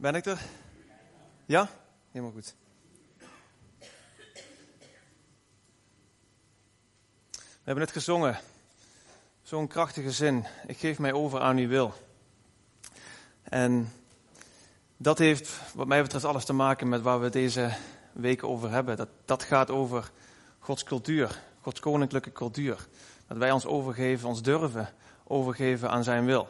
[0.00, 0.40] Ben ik er?
[1.46, 1.68] Ja?
[2.10, 2.54] Helemaal goed.
[7.30, 8.38] We hebben net gezongen.
[9.42, 10.46] Zo'n krachtige zin.
[10.66, 11.94] Ik geef mij over aan uw wil.
[13.42, 13.92] En
[14.96, 17.76] dat heeft wat mij betreft alles te maken met waar we deze
[18.12, 18.96] weken over hebben.
[18.96, 20.10] Dat, dat gaat over
[20.58, 22.86] Gods cultuur, Gods koninklijke cultuur.
[23.26, 24.88] Dat wij ons overgeven, ons durven
[25.24, 26.48] overgeven aan zijn wil.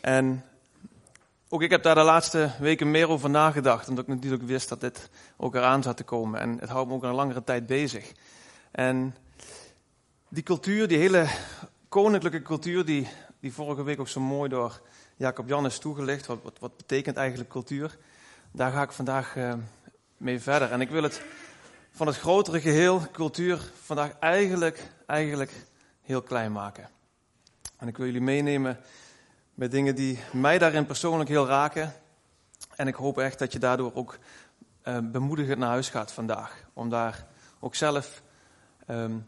[0.00, 0.44] En
[1.52, 4.80] ook ik heb daar de laatste weken meer over nagedacht, omdat ik natuurlijk wist dat
[4.80, 6.40] dit ook eraan zat te komen.
[6.40, 8.12] En het houdt me ook een langere tijd bezig.
[8.70, 9.16] En
[10.28, 11.26] die cultuur, die hele
[11.88, 13.08] koninklijke cultuur, die,
[13.40, 14.80] die vorige week ook zo mooi door
[15.16, 16.26] Jacob Jan is toegelicht.
[16.26, 17.98] Wat, wat, betekent eigenlijk cultuur?
[18.52, 19.52] Daar ga ik vandaag uh,
[20.16, 20.72] mee verder.
[20.72, 21.22] En ik wil het
[21.90, 25.52] van het grotere geheel, cultuur, vandaag eigenlijk, eigenlijk
[26.02, 26.88] heel klein maken.
[27.76, 28.78] En ik wil jullie meenemen
[29.60, 31.94] met dingen die mij daarin persoonlijk heel raken.
[32.76, 34.18] En ik hoop echt dat je daardoor ook
[34.84, 36.64] uh, bemoedigend naar huis gaat vandaag.
[36.72, 37.26] Om daar
[37.58, 38.22] ook zelf
[38.88, 39.26] um,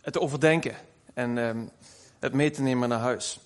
[0.00, 0.74] het te overdenken
[1.14, 1.70] en um,
[2.18, 3.40] het mee te nemen naar huis.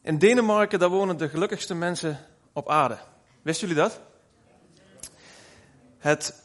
[0.00, 2.18] In Denemarken, daar wonen de gelukkigste mensen
[2.52, 2.98] op aarde.
[3.42, 4.00] Wisten jullie dat?
[5.98, 6.42] Het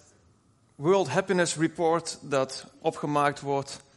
[0.75, 3.88] World Happiness Report dat opgemaakt wordt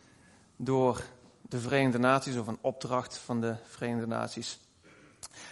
[0.65, 1.03] door
[1.41, 4.59] de Verenigde Naties of een opdracht van de Verenigde Naties.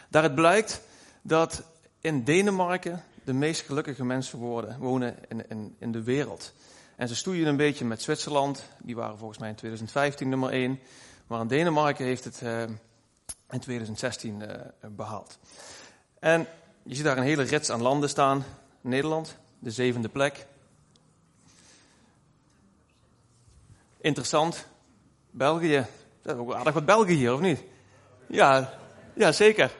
[0.08, 0.80] Daaruit blijkt
[1.22, 1.62] dat
[2.00, 6.52] in Denemarken de meest gelukkige mensen worden, wonen in, in, de wereld.
[6.96, 10.80] En ze stoeien een beetje met Zwitserland, die waren volgens mij in 2015 nummer 1.
[11.26, 12.62] Maar in Denemarken heeft het uh,
[13.50, 14.48] in 2016 uh,
[14.90, 15.38] behaald.
[16.18, 16.46] En
[16.82, 18.44] je ziet daar een hele rits aan landen staan.
[18.80, 20.46] Nederland, de zevende plek.
[24.00, 24.66] Interessant.
[25.30, 25.86] België.
[26.22, 27.62] Dat is ook aardig wat België hier, of niet?
[28.26, 28.72] Ja,
[29.14, 29.70] ja zeker.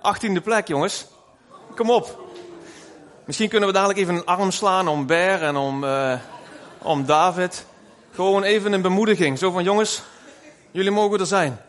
[0.00, 1.06] Achttiende plek, jongens.
[1.74, 2.26] Kom op.
[3.24, 6.18] Misschien kunnen we dadelijk even een arm slaan om Ber en om, uh,
[6.82, 7.66] om David.
[8.12, 9.38] Gewoon even een bemoediging.
[9.38, 10.02] Zo van, jongens,
[10.70, 11.60] jullie mogen er zijn.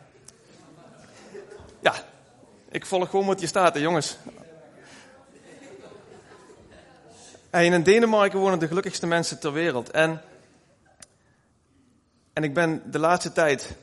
[1.80, 1.94] Ja,
[2.70, 4.18] ik volg gewoon wat je staat, jongens.
[7.50, 9.92] En in Denemarken wonen de gelukkigste mensen ter wereld.
[9.92, 10.22] En
[12.40, 13.76] en ik ben de laatste tijd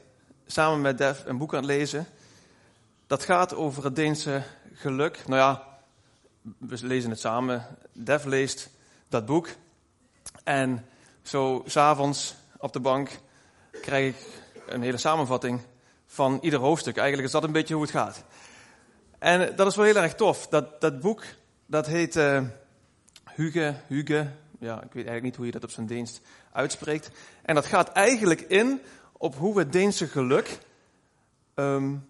[0.47, 2.06] samen met Dev een boek aan het lezen.
[3.06, 5.22] Dat gaat over het Deense geluk.
[5.27, 5.62] Nou ja,
[6.59, 7.67] we lezen het samen.
[7.93, 8.71] Dev leest
[9.09, 9.49] dat boek.
[10.44, 10.87] En
[11.22, 13.11] zo s'avonds op de bank
[13.81, 14.27] krijg ik
[14.67, 15.61] een hele samenvatting
[16.06, 16.97] van ieder hoofdstuk.
[16.97, 18.25] Eigenlijk is dat een beetje hoe het gaat.
[19.19, 20.47] En dat is wel heel erg tof.
[20.47, 21.25] Dat, dat boek,
[21.67, 22.43] dat heet uh,
[23.34, 26.21] Huge, Huge, ja, ik weet eigenlijk niet hoe je dat op zijn Deens
[26.56, 27.11] uitspreekt.
[27.43, 28.81] En dat gaat eigenlijk in
[29.12, 30.59] op hoe het Deense geluk
[31.55, 32.09] um,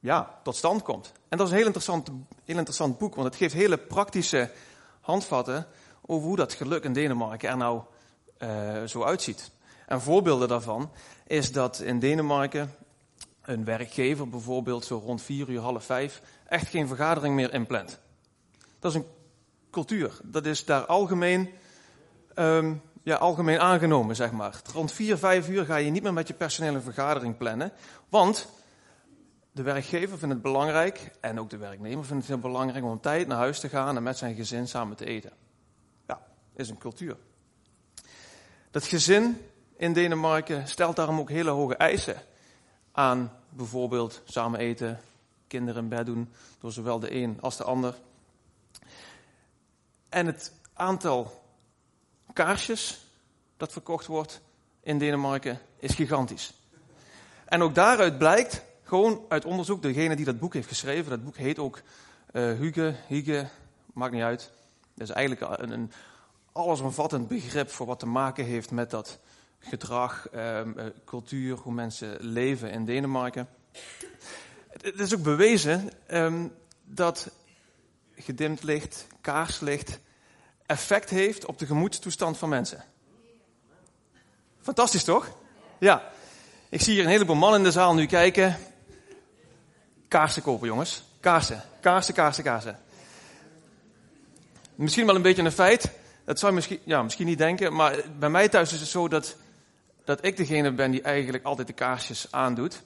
[0.00, 1.12] ja, tot stand komt.
[1.28, 2.10] En dat is een heel interessant,
[2.44, 4.50] heel interessant boek, want het geeft hele praktische
[5.00, 5.66] handvatten
[6.06, 7.82] over hoe dat geluk in Denemarken er nou
[8.38, 9.50] uh, zo uitziet.
[9.86, 10.90] En voorbeelden daarvan
[11.26, 12.74] is dat in Denemarken
[13.42, 17.98] een werkgever bijvoorbeeld zo rond vier uur, half vijf echt geen vergadering meer inplant.
[18.78, 19.06] Dat is een
[19.70, 20.20] cultuur.
[20.22, 21.50] Dat is daar algemeen
[22.34, 24.60] um, ja, algemeen aangenomen, zeg maar.
[24.72, 27.72] Rond 4, 5 uur ga je niet meer met je personeel een vergadering plannen.
[28.08, 28.48] Want
[29.52, 33.26] de werkgever vindt het belangrijk, en ook de werknemer vindt het heel belangrijk, om tijd
[33.26, 35.32] naar huis te gaan en met zijn gezin samen te eten.
[36.06, 36.22] Ja,
[36.56, 37.16] is een cultuur.
[38.70, 39.46] Dat gezin
[39.76, 42.16] in Denemarken stelt daarom ook hele hoge eisen
[42.92, 45.00] aan bijvoorbeeld samen eten,
[45.46, 47.94] kinderen in bed doen, door zowel de een als de ander.
[50.08, 51.41] En het aantal
[52.32, 53.06] kaarsjes
[53.56, 54.40] dat verkocht wordt
[54.80, 56.52] in Denemarken is gigantisch.
[57.44, 61.36] En ook daaruit blijkt, gewoon uit onderzoek, degene die dat boek heeft geschreven, dat boek
[61.36, 61.80] heet ook
[62.32, 63.48] uh, Huge, Hige,
[63.92, 64.50] maakt niet uit.
[64.94, 65.92] Dat is eigenlijk een, een
[66.52, 69.18] allesomvattend begrip voor wat te maken heeft met dat
[69.58, 70.60] gedrag, uh,
[71.04, 73.48] cultuur, hoe mensen leven in Denemarken.
[74.70, 76.52] Het is ook bewezen um,
[76.84, 77.30] dat
[78.14, 80.00] gedimd licht, kaarslicht,
[80.72, 82.84] effect heeft op de gemoedstoestand van mensen.
[84.60, 85.36] Fantastisch toch?
[85.78, 86.10] Ja.
[86.68, 88.56] Ik zie hier een heleboel mannen in de zaal nu kijken.
[90.08, 91.02] Kaarsen kopen, jongens.
[91.20, 91.62] Kaarsen.
[91.80, 92.78] Kaarsen, kaarsen, kaarsen.
[94.74, 95.90] Misschien wel een beetje een feit.
[96.24, 97.74] Dat zou je misschien, ja, misschien niet denken.
[97.74, 99.36] Maar bij mij thuis is het zo dat,
[100.04, 102.82] dat ik degene ben die eigenlijk altijd de kaarsjes aandoet.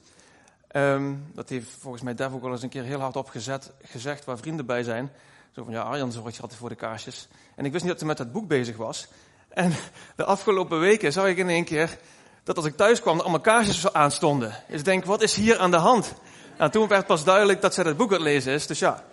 [0.72, 4.24] Um, dat heeft volgens mij Dev ook al eens een keer heel hard opgezet, gezegd
[4.24, 5.12] waar vrienden bij zijn.
[5.56, 7.28] Zo van, ja, Arjan zorgt altijd voor de kaarsjes.
[7.54, 9.06] En ik wist niet dat hij met dat boek bezig was.
[9.48, 9.72] En
[10.16, 11.98] de afgelopen weken zag ik in één keer
[12.44, 14.62] dat als ik thuis kwam, allemaal kaarsjes aanstonden.
[14.68, 16.14] Dus ik denk, wat is hier aan de hand?
[16.56, 18.66] En toen werd pas duidelijk dat zij het boek aan het lezen is.
[18.66, 19.04] Dus ja,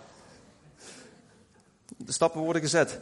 [1.98, 3.02] de stappen worden gezet.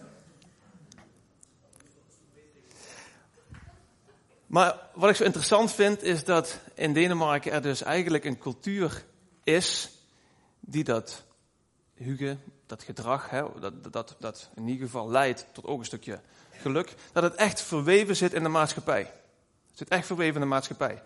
[4.47, 9.05] Maar wat ik zo interessant vind, is dat in Denemarken er dus eigenlijk een cultuur
[9.43, 9.91] is
[10.59, 11.23] die dat
[11.93, 12.37] huge,
[12.71, 16.19] dat gedrag, hè, dat, dat, dat in ieder geval leidt tot ook een stukje
[16.51, 18.99] geluk, dat het echt verweven zit in de maatschappij.
[18.99, 21.01] Het zit echt verweven in de maatschappij.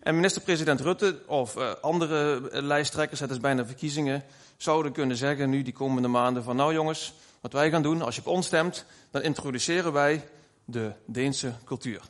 [0.00, 4.24] En minister-president Rutte of uh, andere lijsttrekkers, het is bijna verkiezingen,
[4.56, 8.14] zouden kunnen zeggen nu die komende maanden van nou jongens, wat wij gaan doen, als
[8.14, 10.28] je op ons stemt, dan introduceren wij
[10.64, 12.02] de Deense cultuur.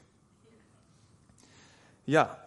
[2.05, 2.45] Ja,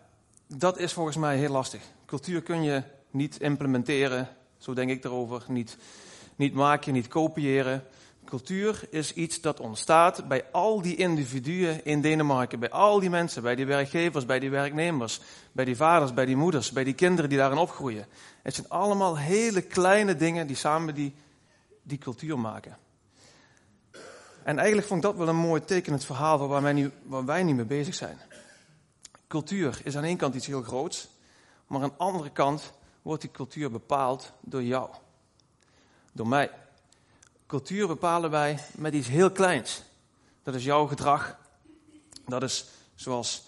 [0.48, 1.82] dat is volgens mij heel lastig.
[2.06, 5.78] Cultuur kun je niet implementeren, zo denk ik erover, niet,
[6.42, 7.84] niet maken, niet kopiëren.
[8.26, 13.42] Cultuur is iets dat ontstaat bij al die individuen in Denemarken, bij al die mensen,
[13.42, 15.22] bij die werkgevers, bij die werknemers,
[15.52, 18.06] bij die vaders, bij die moeders, bij die kinderen die daarin opgroeien.
[18.42, 21.14] Het zijn allemaal hele kleine dingen die samen die,
[21.84, 22.78] die cultuur maken.
[24.44, 27.44] En eigenlijk vond ik dat wel een mooi tekenend verhaal waar wij, nu, waar wij
[27.44, 28.18] niet mee bezig zijn.
[29.28, 31.08] Cultuur is aan één kant iets heel groots,
[31.68, 34.90] maar aan de andere kant wordt die cultuur bepaald door jou,
[36.12, 36.52] door mij.
[37.48, 39.82] Cultuur bepalen wij met iets heel kleins.
[40.44, 41.38] Dat is jouw gedrag.
[42.28, 42.66] Dat is
[42.96, 43.44] zoals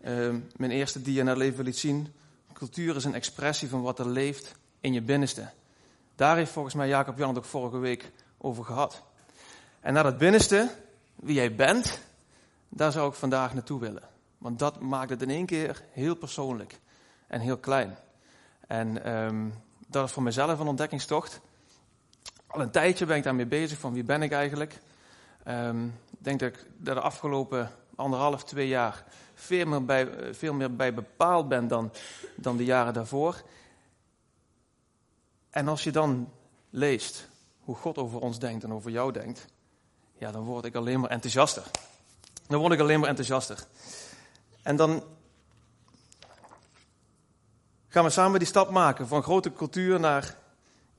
[0.00, 2.12] uh, mijn eerste dia naar leven liet zien.
[2.52, 5.50] Cultuur is een expressie van wat er leeft in je binnenste.
[6.14, 9.02] Daar heeft volgens mij Jacob Jan het ook vorige week over gehad.
[9.80, 10.70] En naar dat binnenste,
[11.14, 12.00] wie jij bent,
[12.68, 14.02] daar zou ik vandaag naartoe willen.
[14.38, 16.78] Want dat maakt het in één keer heel persoonlijk
[17.26, 17.96] en heel klein.
[18.66, 19.54] En um,
[19.86, 21.40] dat is voor mezelf een ontdekkingstocht.
[22.56, 24.78] Al een tijdje ben ik daarmee bezig, van wie ben ik eigenlijk.
[25.48, 29.04] Um, ik denk dat ik de afgelopen anderhalf, twee jaar
[29.34, 31.92] veel meer bij, veel meer bij bepaald ben dan,
[32.36, 33.42] dan de jaren daarvoor.
[35.50, 36.32] En als je dan
[36.70, 37.28] leest
[37.60, 39.46] hoe God over ons denkt en over jou denkt,
[40.18, 41.64] ja, dan word ik alleen maar enthousiaster.
[42.46, 43.66] Dan word ik alleen maar enthousiaster.
[44.62, 45.02] En dan
[47.88, 50.44] gaan we samen die stap maken van grote cultuur naar.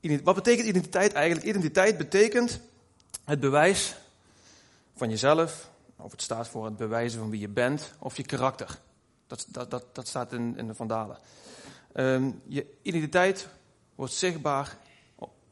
[0.00, 1.46] Wat betekent identiteit eigenlijk?
[1.46, 2.60] Identiteit betekent
[3.24, 3.96] het bewijs
[4.94, 8.78] van jezelf, of het staat voor het bewijzen van wie je bent, of je karakter.
[9.26, 11.18] Dat, dat, dat, staat in, in de Vandalen.
[11.94, 13.48] Um, je identiteit
[13.94, 14.76] wordt zichtbaar,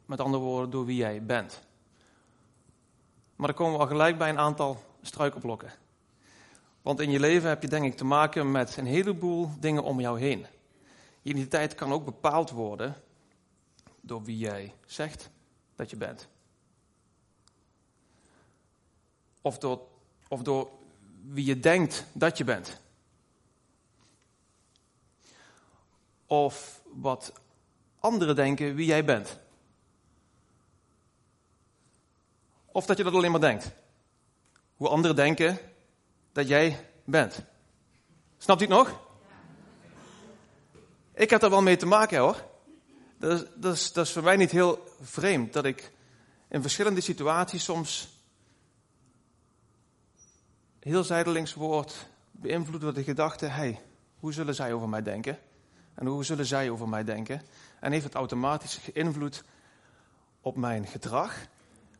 [0.06, 1.62] met andere woorden, door wie jij bent.
[3.36, 5.72] Maar dan komen we al gelijk bij een aantal struikelblokken.
[6.82, 10.00] Want in je leven heb je denk ik te maken met een heleboel dingen om
[10.00, 10.46] jou heen.
[11.22, 12.96] Je identiteit kan ook bepaald worden
[14.06, 15.30] door wie jij zegt
[15.74, 16.28] dat je bent.
[19.40, 19.88] Of door,
[20.28, 20.70] of door
[21.22, 22.80] wie je denkt dat je bent.
[26.26, 27.32] Of wat
[27.98, 29.38] anderen denken wie jij bent.
[32.66, 33.70] Of dat je dat alleen maar denkt.
[34.76, 35.58] Hoe anderen denken
[36.32, 37.42] dat jij bent.
[38.38, 39.00] Snapt u het nog?
[41.14, 42.54] Ik heb daar wel mee te maken hoor.
[43.18, 45.92] Dat is, voor mij niet heel vreemd dat ik
[46.48, 48.08] in verschillende situaties soms
[50.80, 53.80] heel zijdelings word beïnvloed door de gedachte: hey,
[54.18, 55.38] hoe zullen zij over mij denken?
[55.94, 57.42] En hoe zullen zij over mij denken?
[57.80, 59.44] En heeft het automatisch invloed
[60.40, 61.46] op mijn gedrag,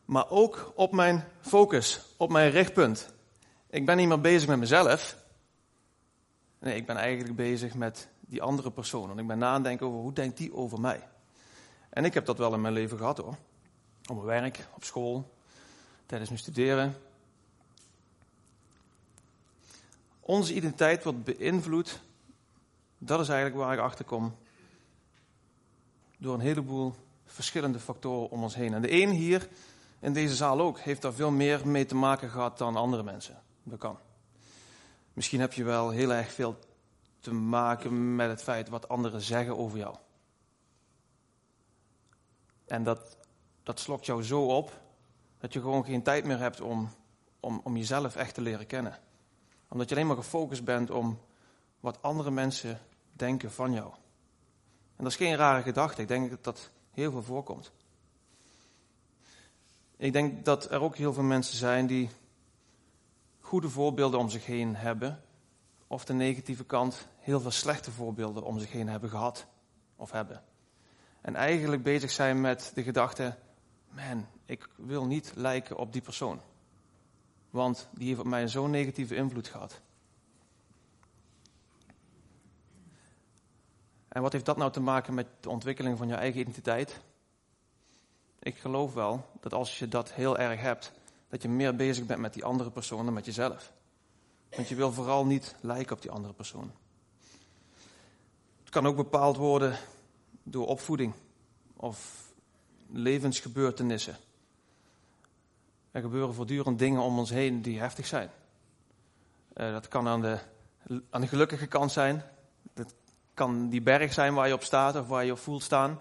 [0.05, 3.13] maar ook op mijn focus, op mijn richtpunt.
[3.69, 5.17] Ik ben niet meer bezig met mezelf.
[6.59, 9.09] Nee, ik ben eigenlijk bezig met die andere persoon.
[9.09, 11.07] En ik ben nadenken over hoe denkt die over mij.
[11.89, 13.35] En ik heb dat wel in mijn leven gehad hoor.
[14.09, 15.33] Op mijn werk, op school,
[16.05, 16.95] tijdens mijn studeren.
[20.19, 21.99] Onze identiteit wordt beïnvloed.
[22.97, 24.35] Dat is eigenlijk waar ik achter kom.
[26.17, 26.93] Door een heleboel
[27.25, 28.73] verschillende factoren om ons heen.
[28.73, 29.47] En de een hier
[29.99, 33.41] in deze zaal ook heeft daar veel meer mee te maken gehad dan andere mensen.
[33.63, 33.97] Dat kan.
[35.13, 36.59] Misschien heb je wel heel erg veel
[37.27, 39.95] te maken met het feit wat anderen zeggen over jou.
[42.65, 43.17] En dat,
[43.63, 44.81] dat slokt jou zo op
[45.37, 46.89] dat je gewoon geen tijd meer hebt om,
[47.39, 48.99] om, om jezelf echt te leren kennen.
[49.67, 51.19] Omdat je alleen maar gefocust bent om
[51.79, 52.79] wat andere mensen
[53.11, 53.91] denken van jou.
[54.95, 56.01] En dat is geen rare gedachte.
[56.01, 57.71] Ik denk dat dat heel veel voorkomt.
[59.97, 62.09] Ik denk dat er ook heel veel mensen zijn die
[63.39, 65.21] goede voorbeelden om zich heen hebben,
[65.87, 69.47] of de negatieve kant heel veel slechte voorbeelden om zich heen hebben gehad
[69.95, 70.43] of hebben.
[71.21, 73.35] En eigenlijk bezig zijn met de gedachte:
[73.89, 76.41] man, ik wil niet lijken op die persoon.
[77.49, 79.81] Want die heeft op mij zo'n negatieve invloed gehad.
[84.07, 86.99] En wat heeft dat nou te maken met de ontwikkeling van je eigen identiteit?
[88.39, 90.91] Ik geloof wel dat als je dat heel erg hebt,
[91.29, 93.73] dat je meer bezig bent met die andere persoon dan met jezelf.
[94.55, 96.71] Want je wil vooral niet lijken op die andere persoon.
[98.59, 99.77] Het kan ook bepaald worden
[100.43, 101.13] door opvoeding
[101.75, 102.27] of
[102.91, 104.17] levensgebeurtenissen.
[105.91, 108.29] Er gebeuren voortdurend dingen om ons heen die heftig zijn.
[109.53, 110.39] Uh, dat kan aan de,
[111.09, 112.23] aan de gelukkige kant zijn.
[112.73, 112.93] Dat
[113.33, 115.91] kan die berg zijn waar je op staat of waar je op voelt staan.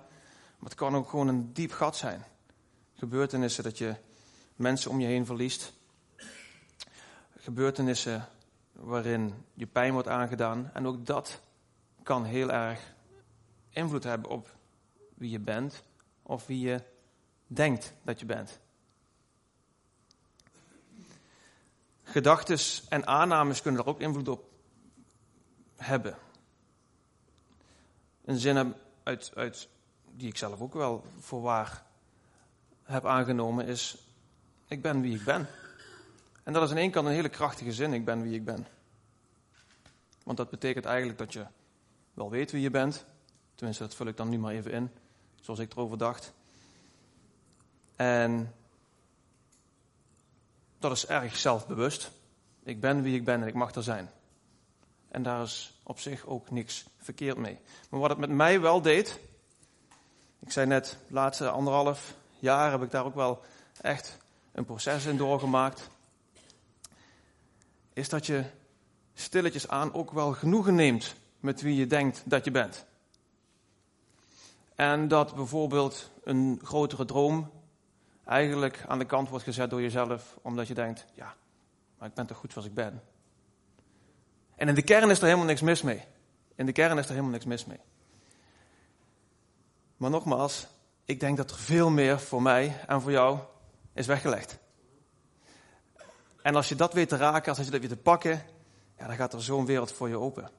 [0.59, 2.25] Maar het kan ook gewoon een diep gat zijn.
[2.95, 3.95] Gebeurtenissen dat je
[4.57, 5.73] mensen om je heen verliest.
[7.37, 8.29] Gebeurtenissen
[8.77, 10.71] waarin je pijn wordt aangedaan.
[10.73, 11.41] En ook dat
[12.03, 12.95] kan heel erg
[13.71, 14.55] invloed hebben op
[15.15, 15.83] wie je bent
[16.23, 16.83] of wie je
[17.47, 18.59] denkt dat je bent.
[22.03, 24.51] Gedachtes en aannames kunnen daar ook invloed op
[25.77, 26.17] hebben.
[28.25, 29.69] Een zin uit, uit,
[30.11, 31.85] die ik zelf ook wel voor waar
[32.83, 33.97] heb aangenomen is:
[34.69, 35.49] Ik ben wie ik ben.
[36.47, 38.67] En dat is aan één kant een hele krachtige zin: Ik ben wie ik ben.
[40.23, 41.47] Want dat betekent eigenlijk dat je
[42.15, 43.05] wel weet wie je bent.
[43.55, 44.91] Tenminste, dat vul ik dan nu maar even in,
[45.41, 46.33] zoals ik erover dacht.
[47.97, 48.55] En
[50.79, 52.11] dat is erg zelfbewust.
[52.63, 54.11] Ik ben wie ik ben en ik mag er zijn.
[55.09, 57.59] En daar is op zich ook niks verkeerd mee.
[57.91, 59.19] Maar wat het met mij wel deed,
[60.39, 63.43] ik zei net, de laatste anderhalf jaar heb ik daar ook wel
[63.81, 64.19] echt
[64.53, 65.91] een proces in doorgemaakt,
[67.97, 68.45] is dat je
[69.15, 72.85] stilletjes aan ook wel genoegen neemt met wie je denkt dat je bent.
[74.75, 77.51] En dat bijvoorbeeld een grotere droom
[78.25, 81.35] eigenlijk aan de kant wordt gezet door jezelf, omdat je denkt, ja,
[81.99, 83.03] maar ik ben toch goed zoals ik ben.
[84.57, 86.05] En in de kern is er helemaal niks mis mee.
[86.55, 87.81] In de kern is er helemaal niks mis mee.
[89.97, 90.67] Maar nogmaals,
[91.05, 93.39] ik denk dat er veel meer voor mij en voor jou
[93.93, 94.59] is weggelegd.
[96.47, 98.43] En als je dat weet te raken, als je dat weet te pakken,
[98.99, 100.51] ja, dan gaat er zo'n wereld voor je open.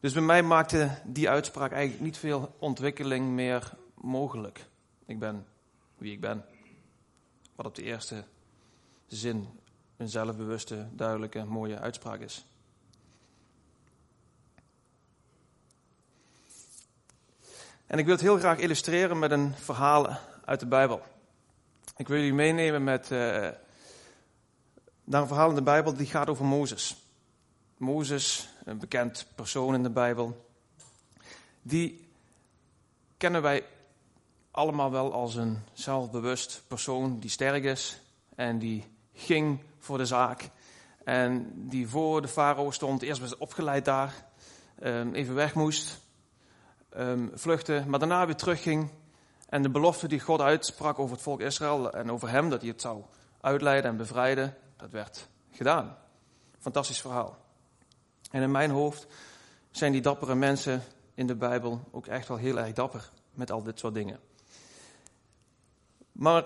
[0.00, 4.66] Dus bij mij maakte die uitspraak eigenlijk niet veel ontwikkeling meer mogelijk.
[5.06, 5.46] Ik ben
[5.96, 6.44] wie ik ben.
[7.54, 8.24] Wat op de eerste
[9.06, 9.60] zin
[9.96, 12.44] een zelfbewuste, duidelijke, mooie uitspraak is.
[17.86, 21.02] En ik wil het heel graag illustreren met een verhaal uit de Bijbel.
[21.98, 23.18] Ik wil jullie meenemen met, uh,
[25.04, 26.96] naar een verhaal in de Bijbel die gaat over Mozes.
[27.76, 30.48] Mozes, een bekend persoon in de Bijbel,
[31.62, 32.08] die
[33.16, 33.64] kennen wij
[34.50, 38.00] allemaal wel als een zelfbewust persoon die sterk is
[38.34, 40.50] en die ging voor de zaak.
[41.04, 44.26] En die voor de farao stond, eerst was opgeleid daar,
[44.78, 46.00] ehm, even weg moest,
[46.96, 48.90] um, vluchten, maar daarna weer terugging.
[49.48, 52.70] En de belofte die God uitsprak over het volk Israël en over hem, dat hij
[52.70, 53.02] het zou
[53.40, 55.96] uitleiden en bevrijden, dat werd gedaan.
[56.58, 57.38] Fantastisch verhaal.
[58.30, 59.06] En in mijn hoofd
[59.70, 60.82] zijn die dappere mensen
[61.14, 64.20] in de Bijbel ook echt wel heel erg dapper met al dit soort dingen.
[66.12, 66.44] Maar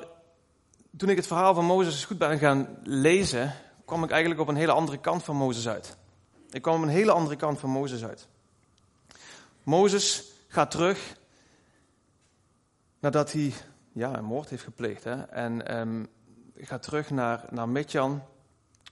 [0.97, 3.54] toen ik het verhaal van Mozes goed ben gaan lezen,
[3.85, 5.97] kwam ik eigenlijk op een hele andere kant van Mozes uit.
[6.50, 8.28] Ik kwam op een hele andere kant van Mozes uit.
[9.62, 11.16] Mozes gaat terug
[13.02, 13.52] nadat hij
[13.92, 15.04] ja, een moord heeft gepleegd.
[15.04, 15.23] Hè?
[15.23, 16.09] En um,
[16.56, 17.68] gaat terug naar, naar.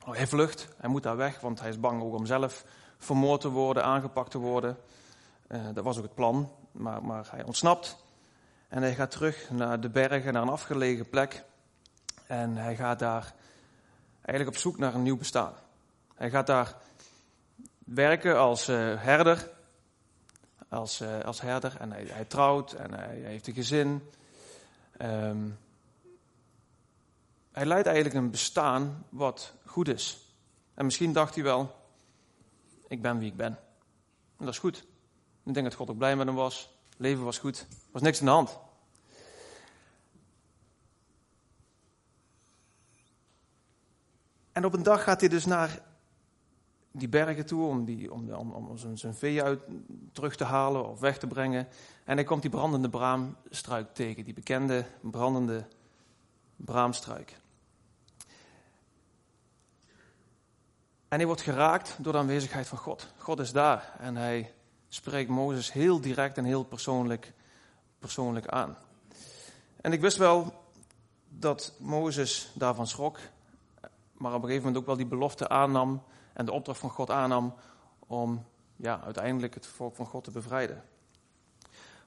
[0.07, 2.65] Oh, hij vlucht, hij moet daar weg, want hij is bang ook om zelf
[2.99, 4.77] vermoord te worden, aangepakt te worden.
[5.49, 7.97] Uh, dat was ook het plan, maar, maar hij ontsnapt.
[8.69, 11.45] En hij gaat terug naar de bergen, naar een afgelegen plek.
[12.27, 13.35] En hij gaat daar
[14.23, 15.53] eigenlijk op zoek naar een nieuw bestaan.
[16.15, 16.77] Hij gaat daar
[17.85, 19.51] werken als uh, herder.
[20.71, 21.77] Als, uh, als herder.
[21.79, 24.11] En hij, trouwt en hij, heeft een gezin.
[25.03, 25.59] Um,
[27.53, 30.35] hij leidt eigenlijk een bestaan wat goed is.
[30.75, 31.75] En misschien dacht hij wel,
[32.89, 33.59] ik ben wie ik ben.
[34.37, 34.85] En dat is goed.
[35.43, 36.71] Ik denk dat God ook blij met hem was.
[36.97, 37.59] Leven was goed.
[37.59, 38.59] Er was niks aan de hand.
[44.53, 45.83] En op een dag gaat hij dus naar
[46.91, 49.61] die bergen toe om, die, om, om, om zijn, zijn vee uit
[50.13, 51.69] terug te halen of weg te brengen.
[52.05, 55.67] En hij komt die brandende braamstruik tegen, die bekende brandende
[56.57, 57.39] braamstruik.
[61.09, 63.13] En hij wordt geraakt door de aanwezigheid van God.
[63.17, 64.55] God is daar en hij
[64.89, 67.33] spreekt Mozes heel direct en heel persoonlijk,
[67.99, 68.77] persoonlijk aan.
[69.81, 70.65] En ik wist wel
[71.29, 73.19] dat Mozes daarvan schrok,
[74.13, 76.03] maar op een gegeven moment ook wel die belofte aannam
[76.33, 77.55] en de opdracht van God aannam
[77.99, 78.45] om
[78.81, 80.85] ja, uiteindelijk het volk van God te bevrijden.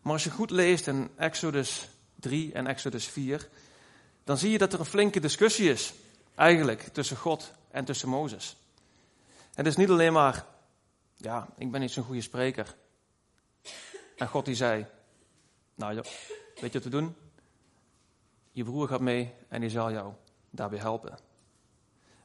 [0.02, 3.50] Maar als je goed leest in Exodus 3 en Exodus 4,
[4.24, 5.94] dan zie je dat er een flinke discussie is,
[6.36, 8.58] eigenlijk, tussen God en tussen Mozes.
[9.54, 10.46] Het is niet alleen maar,
[11.16, 12.76] ja, ik ben niet zo'n goede spreker.
[14.18, 14.86] En God die zei,
[15.76, 17.16] nou ja, weet je wat te doen?
[18.52, 20.14] Je broer gaat mee en die zal jou
[20.50, 21.18] daarbij helpen.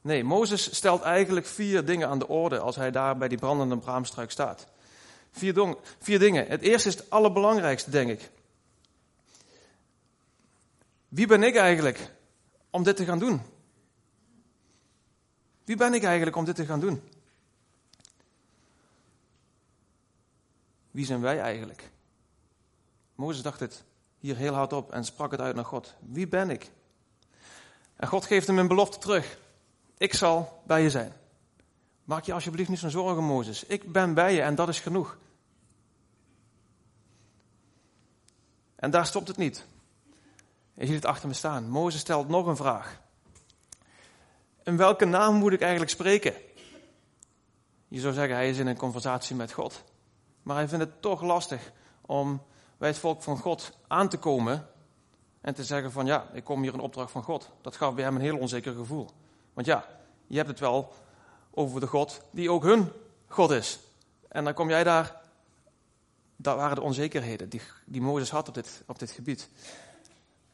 [0.01, 3.77] Nee, Mozes stelt eigenlijk vier dingen aan de orde als hij daar bij die brandende
[3.77, 4.67] braamstruik staat.
[5.31, 6.47] Vier, vier dingen.
[6.47, 8.31] Het eerste is het allerbelangrijkste, denk ik.
[11.07, 12.11] Wie ben ik eigenlijk
[12.69, 13.41] om dit te gaan doen?
[15.63, 17.01] Wie ben ik eigenlijk om dit te gaan doen?
[20.91, 21.89] Wie zijn wij eigenlijk?
[23.15, 23.83] Mozes dacht het
[24.19, 25.93] hier heel hard op en sprak het uit naar God.
[25.99, 26.71] Wie ben ik?
[27.95, 29.37] En God geeft hem een belofte terug.
[29.99, 31.13] Ik zal bij je zijn.
[32.03, 33.63] Maak je alsjeblieft niet zo'n zorgen, Mozes.
[33.63, 35.17] Ik ben bij je en dat is genoeg.
[38.75, 39.65] En daar stopt het niet.
[40.73, 41.69] Je ziet het achter me staan.
[41.69, 43.01] Mozes stelt nog een vraag.
[44.63, 46.33] In welke naam moet ik eigenlijk spreken?
[47.87, 49.83] Je zou zeggen, hij is in een conversatie met God.
[50.43, 52.41] Maar hij vindt het toch lastig om
[52.77, 54.67] bij het volk van God aan te komen
[55.41, 57.49] en te zeggen van ja, ik kom hier een opdracht van God.
[57.61, 59.09] Dat gaf bij hem een heel onzeker gevoel.
[59.53, 59.85] Want ja,
[60.27, 60.93] je hebt het wel
[61.51, 62.91] over de God die ook hun
[63.27, 63.79] God is.
[64.27, 65.21] En dan kom jij daar,
[66.35, 69.49] daar waren de onzekerheden die, die Mozes had op dit, op dit gebied.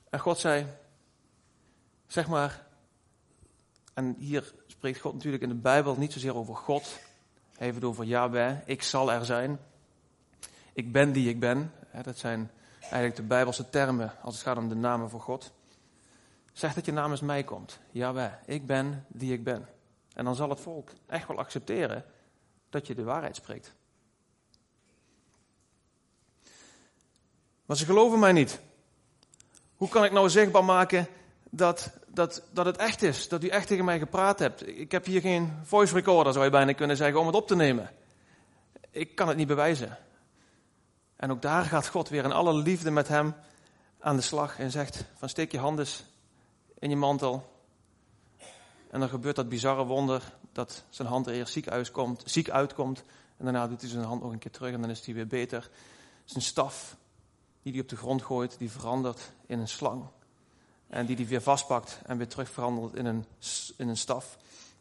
[0.10, 0.66] En God zei,
[2.08, 2.66] zeg maar,
[3.94, 7.00] en hier spreekt God natuurlijk in de Bijbel niet zozeer over God.
[7.58, 9.60] Heeft het over Yahweh, ik zal er zijn.
[10.74, 11.72] Ik ben die ik ben.
[12.04, 15.52] Dat zijn eigenlijk de Bijbelse termen als het gaat om de namen voor God.
[16.56, 17.80] Zeg dat je namens mij komt.
[17.92, 19.68] Jawel, ik ben die ik ben.
[20.14, 22.06] En dan zal het volk echt wel accepteren
[22.70, 23.74] dat je de waarheid spreekt.
[27.66, 28.60] Maar ze geloven mij niet.
[29.76, 31.08] Hoe kan ik nou zichtbaar maken
[31.50, 33.28] dat, dat, dat het echt is?
[33.28, 34.68] Dat u echt tegen mij gepraat hebt?
[34.68, 37.56] Ik heb hier geen voice recorder, zou je bijna kunnen zeggen, om het op te
[37.56, 37.90] nemen.
[38.92, 39.98] Ik kan het niet bewijzen.
[41.16, 43.36] En ook daar gaat God weer in alle liefde met hem
[44.00, 45.88] aan de slag en zegt: van steek je handen
[46.80, 47.54] in je mantel.
[48.90, 53.04] En dan gebeurt dat bizarre wonder dat zijn hand er eerst ziek uitkomt, ziek uitkomt.
[53.38, 55.28] En daarna doet hij zijn hand nog een keer terug en dan is hij weer
[55.28, 55.70] beter.
[56.26, 56.98] Zijn staf
[57.62, 60.06] die hij op de grond gooit, die verandert in een slang.
[60.88, 63.26] En die hij weer vastpakt en weer terug verandert in een,
[63.78, 64.38] in een staf.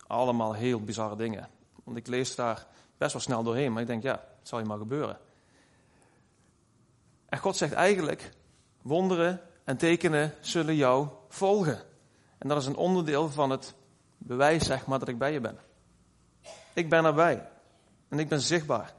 [0.06, 1.48] Allemaal heel bizarre dingen.
[1.84, 2.66] Want ik lees daar
[2.98, 5.18] best wel snel doorheen, maar ik denk, ja, het zal je maar gebeuren.
[7.26, 8.30] En God zegt eigenlijk,
[8.82, 11.82] wonderen en tekenen zullen jou volgen.
[12.38, 13.74] En dat is een onderdeel van het
[14.18, 15.58] bewijs, zeg maar, dat ik bij je ben.
[16.72, 17.48] Ik ben erbij.
[18.08, 18.94] En ik ben zichtbaar.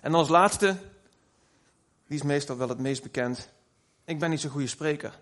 [0.00, 0.76] En als laatste,
[2.06, 3.48] die is meestal wel het meest bekend.
[4.04, 5.18] Ik ben niet zo'n goede spreker.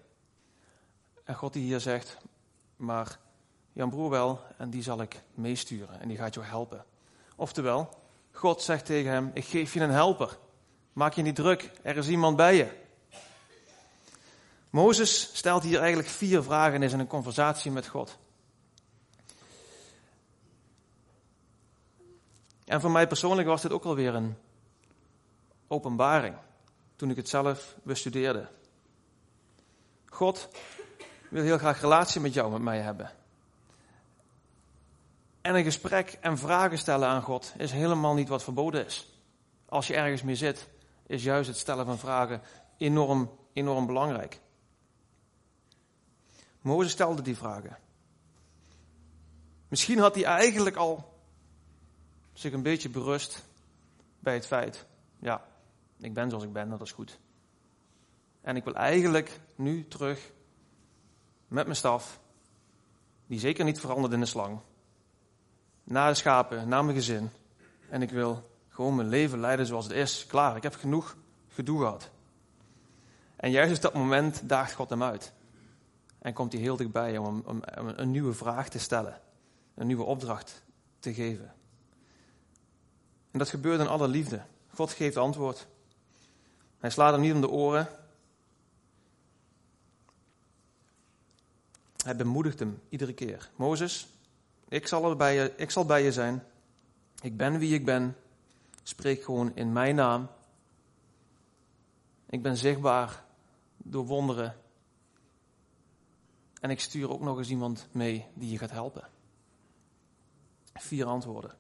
[1.25, 2.17] En God die hier zegt,
[2.77, 3.19] maar
[3.73, 6.85] Jan broer wel, en die zal ik meesturen en die gaat jou helpen.
[7.37, 7.89] Oftewel,
[8.33, 10.39] God zegt tegen hem, ik geef je een helper.
[10.93, 12.69] Maak je niet druk, er is iemand bij je.
[14.71, 18.19] Mozes stelt hier eigenlijk vier vragen in een conversatie met God.
[22.65, 24.37] En voor mij persoonlijk was dit ook alweer een
[25.69, 26.35] openbaring
[26.97, 28.49] toen ik het zelf bestudeerde.
[30.07, 30.49] God
[31.29, 33.11] wil heel graag relatie met jou, met mij hebben.
[35.41, 39.13] En een gesprek en vragen stellen aan God is helemaal niet wat verboden is.
[39.69, 40.69] Als je ergens mee zit,
[41.07, 42.43] is juist het stellen van vragen
[42.77, 44.41] enorm, enorm belangrijk.
[46.61, 47.79] Mozes stelde die vragen.
[49.69, 51.19] Misschien had hij eigenlijk al
[52.33, 53.45] zich een beetje berust
[54.19, 54.87] bij het feit,
[55.19, 55.45] ja,
[55.97, 57.19] ik ben zoals ik ben, dat is goed.
[58.41, 60.31] En ik wil eigenlijk nu terug
[61.49, 62.21] met mijn staf,
[63.27, 64.61] die zeker niet verandert in een slang,
[65.85, 67.31] naar de schapen, naar mijn gezin.
[67.89, 70.27] En ik wil gewoon mijn leven leiden zoals het is.
[70.27, 71.17] Klaar, ik heb genoeg
[71.49, 72.11] gedoe gehad.
[73.37, 75.33] En juist op dat moment daagt God hem uit.
[76.21, 79.21] En komt hij heel dichtbij om, om, om een nieuwe vraag te stellen.
[79.75, 80.63] Een nieuwe opdracht
[80.99, 81.55] te geven.
[83.31, 84.43] En dat gebeurt in alle liefde.
[84.75, 85.67] God geeft antwoord.
[86.79, 87.89] Hij slaat hem niet om de oren.
[92.05, 93.51] Hij bemoedigt hem iedere keer.
[93.57, 94.09] Mozes,
[94.69, 96.43] ik zal, bij je, ik zal bij je zijn.
[97.23, 98.17] Ik ben wie ik ben.
[98.83, 100.29] Spreek gewoon in mijn naam.
[102.27, 103.25] Ik ben zichtbaar
[103.77, 104.60] door wonderen
[106.61, 109.09] En ik stuur ook nog eens iemand mee die je gaat helpen.
[110.75, 111.55] Vier antwoorden.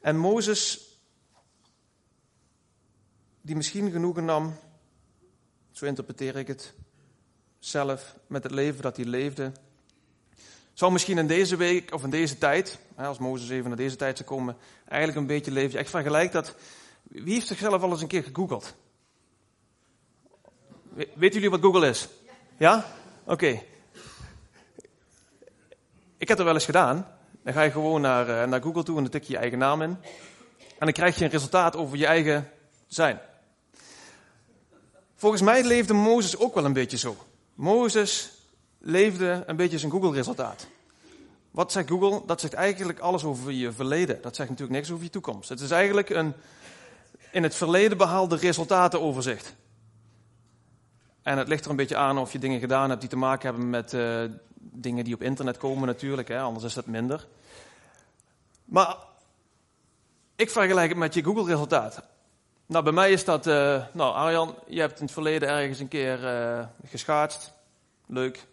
[0.00, 0.88] En Mozes,
[3.40, 4.56] die misschien genoegen nam,
[5.70, 6.74] zo interpreteer ik het
[7.58, 9.52] zelf, met het leven dat hij leefde,
[10.72, 14.16] zou misschien in deze week of in deze tijd, als Mozes even naar deze tijd
[14.16, 14.56] zou komen,
[14.88, 15.80] eigenlijk een beetje leven.
[15.80, 16.54] Ik vergelijk dat.
[17.02, 18.74] Wie heeft zichzelf al eens een keer gegoogeld?
[20.94, 22.08] Weten jullie wat Google is?
[22.56, 22.84] Ja?
[23.24, 23.62] Oké.
[26.16, 27.06] Ik heb het wel eens gedaan.
[27.42, 29.58] Dan ga je gewoon naar, eh, naar Google toe en dan tik je je eigen
[29.58, 29.96] naam in.
[30.58, 32.50] En dan krijg je een resultaat over je eigen
[32.86, 33.20] zijn.
[35.14, 37.16] Volgens mij leefde Mozes ook wel een beetje zo.
[37.54, 38.30] Mozes
[38.78, 40.66] leefde een beetje zijn Google-resultaat.
[41.50, 42.22] Wat zegt Google?
[42.26, 44.22] Dat zegt eigenlijk alles over je verleden.
[44.22, 45.48] Dat zegt natuurlijk niks over je toekomst.
[45.48, 46.34] Het is eigenlijk een
[47.30, 49.54] in het verleden behaalde resultatenoverzicht.
[51.24, 53.48] En het ligt er een beetje aan of je dingen gedaan hebt die te maken
[53.48, 54.24] hebben met uh,
[54.56, 57.26] dingen die op internet komen natuurlijk, hè, anders is dat minder.
[58.64, 58.96] Maar
[60.36, 62.02] ik vergelijk het met je Google-resultaat.
[62.66, 65.88] Nou, bij mij is dat, uh, nou Arjan, je hebt in het verleden ergens een
[65.88, 67.52] keer uh, geschaatst.
[68.06, 68.46] Leuk.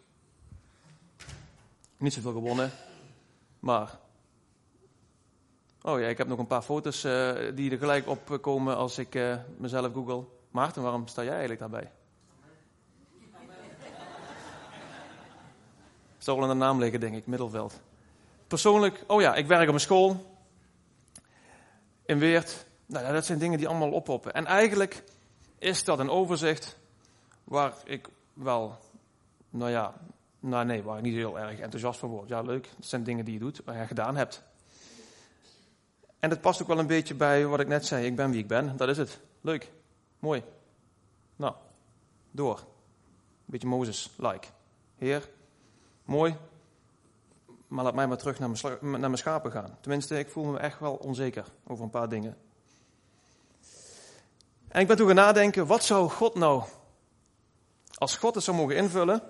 [1.98, 2.72] Niet zoveel gewonnen.
[3.60, 3.98] Maar,
[5.82, 7.02] oh ja, ik heb nog een paar foto's
[7.56, 9.20] die er gelijk op komen als ik
[9.58, 10.24] mezelf google.
[10.52, 11.92] Maarten, waarom sta jij eigenlijk daarbij?
[16.22, 17.80] Zal wel in de naam liggen, denk ik, Middelveld.
[18.48, 20.36] Persoonlijk, oh ja, ik werk op een school.
[22.06, 22.66] In Weert.
[22.86, 24.34] Nou dat zijn dingen die allemaal oppoppen.
[24.34, 25.04] En eigenlijk
[25.58, 26.78] is dat een overzicht
[27.44, 28.78] waar ik wel,
[29.50, 29.94] nou ja,
[30.40, 32.30] nou nee, waar ik niet heel erg enthousiast van word.
[32.30, 32.70] Ja, leuk.
[32.76, 34.44] Dat zijn dingen die je doet, waar je gedaan hebt.
[36.20, 38.06] En het past ook wel een beetje bij wat ik net zei.
[38.06, 38.78] Ik ben wie ik ben.
[38.78, 39.20] Dat is het.
[39.42, 39.72] Leuk.
[40.20, 40.44] Mooi.
[41.36, 41.54] Nou,
[42.32, 42.64] door.
[43.46, 44.48] Beetje Mozes-like.
[44.98, 45.30] Heer,
[46.06, 46.38] mooi,
[47.68, 49.78] maar laat mij maar terug naar mijn, naar mijn schapen gaan.
[49.82, 52.38] Tenminste, ik voel me echt wel onzeker over een paar dingen.
[54.68, 56.64] En ik ben toen gaan nadenken, wat zou God nou,
[57.94, 59.22] als God het zou mogen invullen,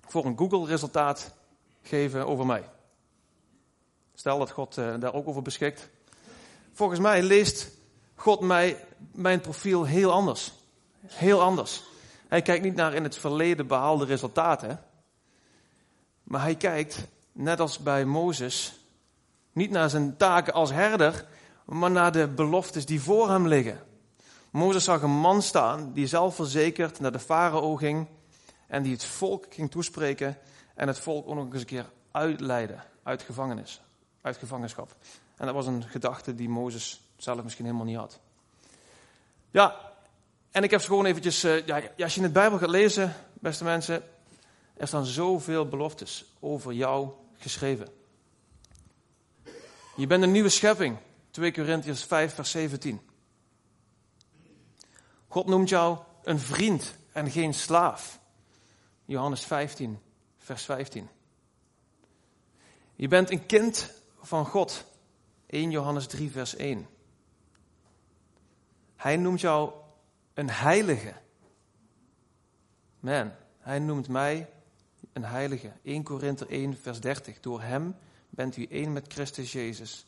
[0.00, 1.34] voor een Google-resultaat
[1.82, 2.68] geven over mij?
[4.14, 5.88] Stel dat God uh, daar ook over beschikt.
[6.72, 7.70] Volgens mij leest
[8.14, 10.52] God mij, mijn profiel heel anders.
[11.06, 11.82] Heel anders.
[12.28, 14.84] Hij kijkt niet naar in het verleden behaalde resultaten.
[16.26, 18.78] Maar hij kijkt, net als bij Mozes,
[19.52, 21.26] niet naar zijn taken als herder,
[21.64, 23.80] maar naar de beloftes die voor hem liggen.
[24.50, 28.06] Mozes zag een man staan die zelfverzekerd naar de farao ging
[28.66, 30.38] en die het volk ging toespreken
[30.74, 33.80] en het volk ook nog eens een keer uitleiden uit gevangenis,
[34.20, 34.96] uit gevangenschap.
[35.36, 38.18] En dat was een gedachte die Mozes zelf misschien helemaal niet had.
[39.50, 39.76] Ja,
[40.50, 43.14] en ik heb ze gewoon eventjes, uh, ja, als je in de Bijbel gaat lezen,
[43.32, 44.02] beste mensen,
[44.76, 47.88] er staan zoveel beloftes over jou geschreven.
[49.96, 50.96] Je bent een nieuwe schepping.
[51.30, 53.00] 2 Corinthians 5, vers 17.
[55.28, 58.20] God noemt jou een vriend en geen slaaf.
[59.04, 59.98] Johannes 15,
[60.38, 61.08] vers 15.
[62.94, 64.84] Je bent een kind van God.
[65.46, 66.86] 1 Johannes 3, vers 1.
[68.96, 69.72] Hij noemt jou
[70.34, 71.12] een heilige.
[73.00, 74.48] Man, hij noemt mij
[75.16, 75.72] een heilige.
[75.82, 77.40] 1 Korinther 1, vers 30.
[77.40, 77.96] Door hem
[78.30, 80.06] bent u één met Christus Jezus,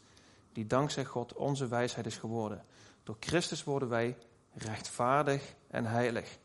[0.53, 2.65] die dankzij God onze wijsheid is geworden.
[3.03, 4.17] Door Christus worden wij
[4.53, 6.39] rechtvaardig en heilig.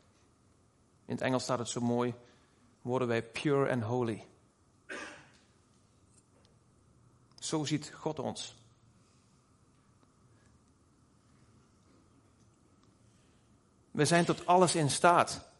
[1.05, 2.13] In het Engels staat het zo mooi,
[2.81, 4.25] worden wij pure and holy.
[7.39, 8.55] Zo ziet God ons.
[13.91, 15.51] We zijn tot alles in staat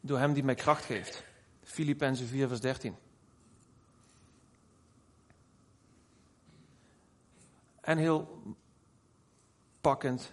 [0.00, 1.24] door hem die mij kracht geeft.
[1.62, 2.96] Filippenzen 4, vers 13.
[7.80, 8.42] En heel
[9.80, 10.32] pakkend,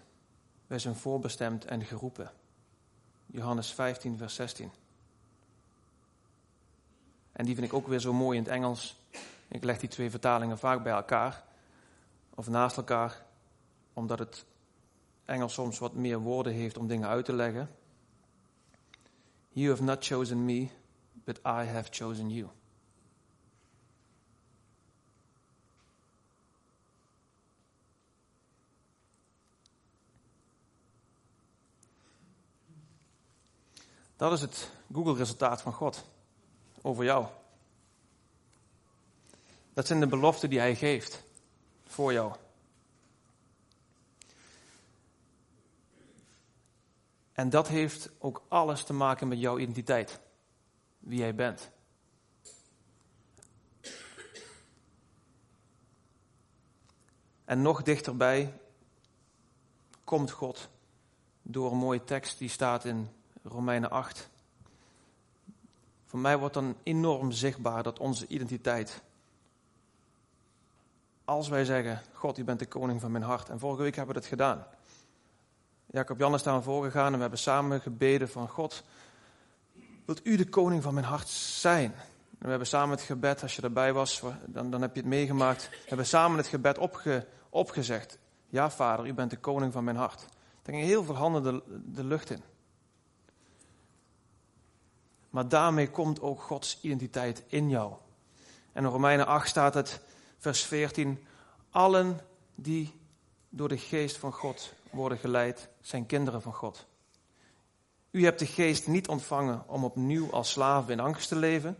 [0.67, 2.31] wij zijn voorbestemd en geroepen.
[3.25, 4.71] Johannes 15, vers 16.
[7.31, 8.99] En die vind ik ook weer zo mooi in het Engels.
[9.47, 11.43] Ik leg die twee vertalingen vaak bij elkaar,
[12.35, 13.25] of naast elkaar,
[13.93, 14.45] omdat het
[15.25, 17.69] Engels soms wat meer woorden heeft om dingen uit te leggen.
[19.57, 20.69] You have not chosen me,
[21.25, 22.47] but I have chosen you.
[34.15, 36.03] Dat is het Google-resultaat van God
[36.81, 37.25] over jou.
[39.73, 41.23] Dat zijn de beloften die Hij geeft
[41.85, 42.35] voor jou.
[47.37, 50.19] En dat heeft ook alles te maken met jouw identiteit.
[50.99, 51.71] Wie jij bent.
[57.45, 58.53] En nog dichterbij
[60.03, 60.69] komt God
[61.41, 63.09] door een mooie tekst die staat in
[63.43, 64.29] Romeinen 8.
[66.05, 69.01] Voor mij wordt dan enorm zichtbaar dat onze identiteit.
[71.25, 73.49] Als wij zeggen, God, u bent de koning van mijn hart.
[73.49, 74.76] En vorige week hebben we dat gedaan.
[75.91, 78.83] Jacob Jan is daar voorgegaan en we hebben samen gebeden van God,
[80.05, 81.93] wilt u de koning van mijn hart zijn?
[82.39, 85.09] En we hebben samen het gebed, als je erbij was, dan, dan heb je het
[85.09, 85.69] meegemaakt.
[85.69, 88.17] We hebben samen het gebed opge, opgezegd.
[88.49, 90.21] Ja, vader, u bent de koning van mijn hart.
[90.63, 92.43] Er ging heel veel handen de, de lucht in.
[95.29, 97.93] Maar daarmee komt ook Gods identiteit in jou.
[98.71, 100.01] En in Romeinen 8 staat het,
[100.37, 101.25] vers 14.
[101.69, 102.19] Allen
[102.55, 102.93] die
[103.49, 106.87] door de geest van God worden geleid, zijn kinderen van God.
[108.11, 111.77] U hebt de geest niet ontvangen om opnieuw als slaven in angst te leven.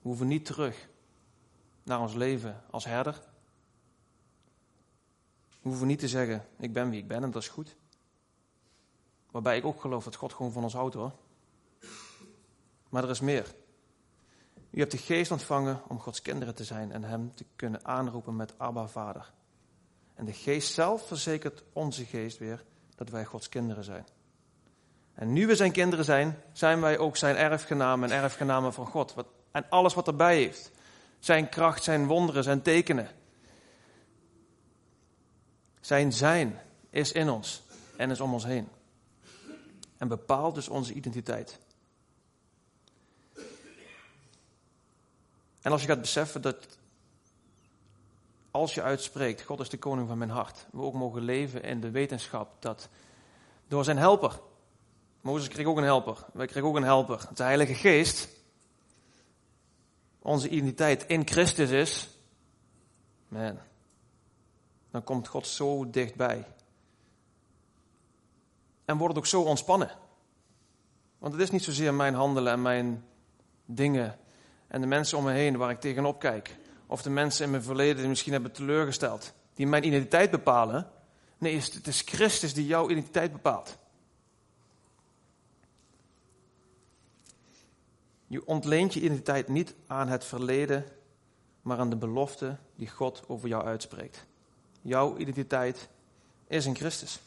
[0.00, 0.88] We hoeven niet terug
[1.82, 3.22] naar ons leven als herder.
[5.62, 7.76] We hoeven niet te zeggen, ik ben wie ik ben en dat is goed.
[9.30, 11.12] Waarbij ik ook geloof dat God gewoon van ons houdt hoor.
[12.88, 13.54] Maar er is meer.
[14.70, 18.36] U hebt de geest ontvangen om Gods kinderen te zijn en Hem te kunnen aanroepen
[18.36, 19.32] met Abba Vader.
[20.18, 24.06] En de geest zelf verzekert onze geest weer dat wij Gods kinderen zijn.
[25.14, 29.14] En nu we zijn kinderen zijn, zijn wij ook zijn erfgenamen en erfgenamen van God.
[29.50, 30.70] En alles wat erbij heeft.
[31.18, 33.08] Zijn kracht, zijn wonderen, zijn tekenen.
[35.80, 37.62] Zijn zijn is in ons
[37.96, 38.68] en is om ons heen.
[39.96, 41.58] En bepaalt dus onze identiteit.
[45.62, 46.77] En als je gaat beseffen dat
[48.50, 51.80] als je uitspreekt, God is de koning van mijn hart, we ook mogen leven in
[51.80, 52.88] de wetenschap dat
[53.68, 54.40] door zijn helper,
[55.20, 58.28] Mozes kreeg ook een helper, wij kregen ook een helper, de Heilige Geest,
[60.18, 62.08] onze identiteit in Christus is,
[63.28, 63.58] man,
[64.90, 66.44] dan komt God zo dichtbij.
[68.84, 69.90] En wordt het ook zo ontspannen.
[71.18, 73.04] Want het is niet zozeer mijn handelen en mijn
[73.64, 74.18] dingen
[74.66, 76.56] en de mensen om me heen waar ik tegenop kijk.
[76.90, 79.32] Of de mensen in mijn verleden die misschien hebben teleurgesteld.
[79.54, 80.90] Die mijn identiteit bepalen.
[81.38, 83.76] Nee, het is Christus die jouw identiteit bepaalt.
[88.26, 90.84] Je ontleent je identiteit niet aan het verleden,
[91.62, 94.26] maar aan de belofte die God over jou uitspreekt.
[94.82, 95.88] Jouw identiteit
[96.46, 97.20] is in Christus.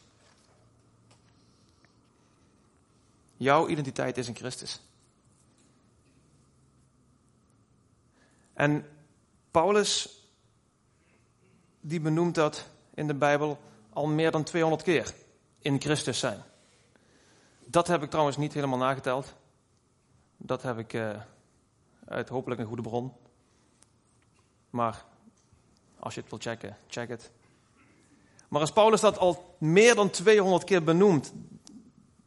[3.36, 4.80] Jouw identiteit is in Christus.
[8.52, 8.86] En
[9.52, 10.08] Paulus,
[11.80, 13.58] die benoemt dat in de Bijbel
[13.92, 15.14] al meer dan 200 keer.
[15.58, 16.42] In Christus zijn.
[17.66, 19.34] Dat heb ik trouwens niet helemaal nageteld.
[20.36, 21.10] Dat heb ik uh,
[22.04, 23.12] uit hopelijk een goede bron.
[24.70, 25.04] Maar
[25.98, 27.30] als je het wil checken, check het.
[28.48, 31.32] Maar als Paulus dat al meer dan 200 keer benoemt,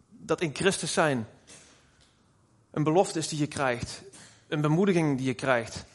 [0.10, 1.28] dat in Christus zijn
[2.72, 4.04] een belofte is die je krijgt,
[4.48, 5.86] een bemoediging die je krijgt,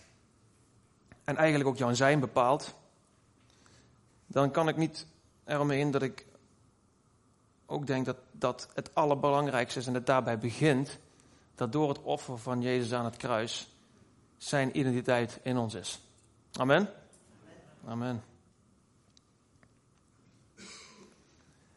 [1.31, 2.75] en eigenlijk ook jouw zijn bepaalt,
[4.27, 5.07] dan kan ik niet
[5.45, 6.27] eromheen dat ik
[7.67, 10.99] ook denk dat, dat het allerbelangrijkste is en het daarbij begint,
[11.55, 13.75] dat door het offer van Jezus aan het kruis
[14.37, 16.01] zijn identiteit in ons is.
[16.53, 16.89] Amen?
[17.87, 18.23] Amen.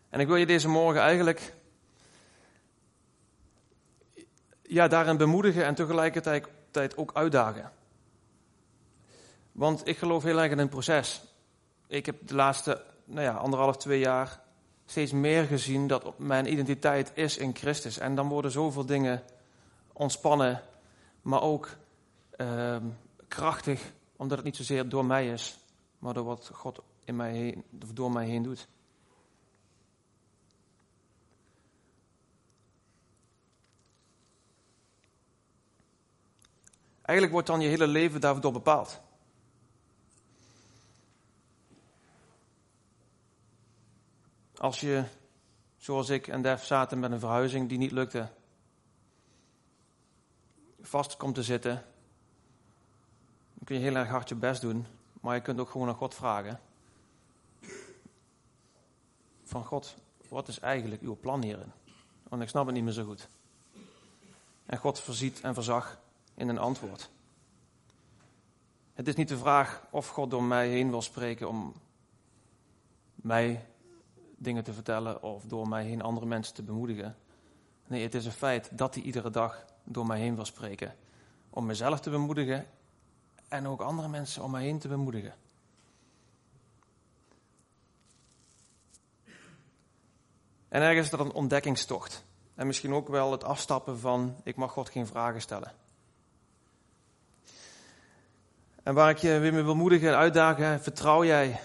[0.09, 1.53] En ik wil je deze morgen eigenlijk
[4.61, 7.71] ja, daarin bemoedigen en tegelijkertijd ook uitdagen.
[9.53, 11.21] Want ik geloof heel erg in een proces.
[11.87, 14.41] Ik heb de laatste nou ja, anderhalf, twee jaar
[14.85, 17.97] steeds meer gezien dat mijn identiteit is in Christus.
[17.97, 19.23] En dan worden zoveel dingen
[19.93, 20.61] ontspannen,
[21.21, 21.69] maar ook
[22.37, 22.77] uh,
[23.27, 25.57] krachtig, omdat het niet zozeer door mij is,
[25.99, 28.67] maar door wat God in mij door mij heen doet.
[37.01, 39.01] Eigenlijk wordt dan je hele leven daardoor bepaald.
[44.63, 45.03] Als je,
[45.77, 48.29] zoals ik en Def zaten met een verhuizing die niet lukte,
[50.81, 51.73] vast komt te zitten,
[53.53, 54.85] dan kun je heel erg hard je best doen,
[55.21, 56.59] maar je kunt ook gewoon aan God vragen.
[59.43, 59.95] Van God,
[60.27, 61.71] wat is eigenlijk uw plan hierin?
[62.23, 63.29] Want ik snap het niet meer zo goed.
[64.65, 65.99] En God voorziet en verzag
[66.33, 67.09] in een antwoord.
[68.93, 71.73] Het is niet de vraag of God door mij heen wil spreken om
[73.15, 73.65] mij
[74.43, 77.15] dingen te vertellen of door mij heen andere mensen te bemoedigen.
[77.87, 80.95] Nee, het is een feit dat hij iedere dag door mij heen wil spreken.
[81.49, 82.65] Om mezelf te bemoedigen
[83.47, 85.33] en ook andere mensen om mij heen te bemoedigen.
[90.69, 92.25] En ergens is er een ontdekkingstocht.
[92.55, 95.71] En misschien ook wel het afstappen van ik mag God geen vragen stellen.
[98.83, 101.59] En waar ik je weer mee wil moedigen en uitdagen, vertrouw jij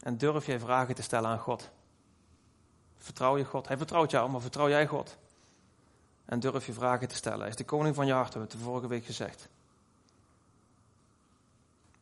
[0.00, 1.70] en durf jij vragen te stellen aan God.
[3.04, 3.68] Vertrouw je God.
[3.68, 5.16] Hij vertrouwt jou, maar vertrouw jij God.
[6.24, 7.40] En durf je vragen te stellen.
[7.40, 9.48] Hij is de koning van je hart, hebben het de vorige week gezegd.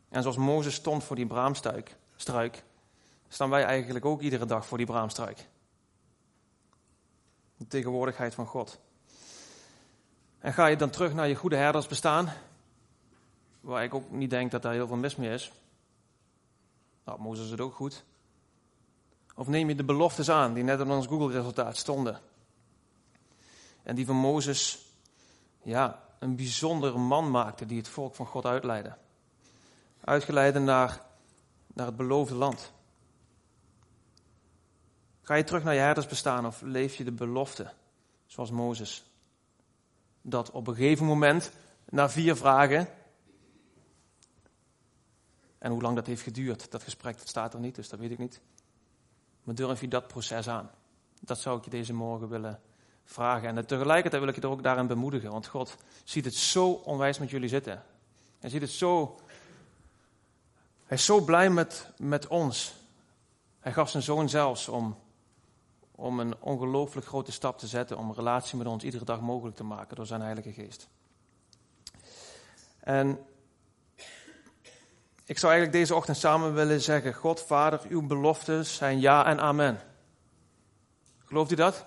[0.09, 2.62] En zoals Mozes stond voor die braamstruik, struik,
[3.29, 5.47] staan wij eigenlijk ook iedere dag voor die braamstruik.
[7.57, 8.79] De tegenwoordigheid van God.
[10.38, 12.33] En ga je dan terug naar je goede herders bestaan,
[13.61, 15.53] waar ik ook niet denk dat daar heel veel mis mee is.
[17.05, 18.05] Nou, Mozes het ook goed.
[19.35, 22.21] Of neem je de beloftes aan die net in ons Google-resultaat stonden.
[23.83, 24.87] En die van Mozes,
[25.62, 28.97] ja, een bijzondere man maakte die het volk van God uitleidde.
[30.01, 31.03] Uitgeleide naar,
[31.66, 32.73] naar het beloofde land.
[35.23, 37.73] Ga je terug naar je herdersbestaan of leef je de belofte,
[38.27, 39.05] zoals Mozes?
[40.23, 41.53] Dat op een gegeven moment,
[41.88, 42.88] na vier vragen,
[45.59, 48.11] en hoe lang dat heeft geduurd, dat gesprek, dat staat er niet, dus dat weet
[48.11, 48.40] ik niet.
[49.42, 50.70] Maar durf je dat proces aan?
[51.20, 52.61] Dat zou ik je deze morgen willen
[53.05, 53.57] vragen.
[53.57, 57.18] En tegelijkertijd wil ik je er ook daarin bemoedigen, want God ziet het zo onwijs
[57.18, 57.83] met jullie zitten.
[58.38, 59.16] Hij ziet het zo.
[60.85, 62.74] Hij is zo blij met, met ons.
[63.61, 64.96] Hij gaf zijn zoon zelfs om,
[65.90, 69.57] om een ongelooflijk grote stap te zetten, om een relatie met ons iedere dag mogelijk
[69.57, 70.88] te maken door zijn Heilige Geest.
[72.81, 73.18] En
[75.24, 79.40] ik zou eigenlijk deze ochtend samen willen zeggen: God, Vader, uw beloftes zijn ja en
[79.40, 79.80] amen.
[81.24, 81.87] Gelooft u dat?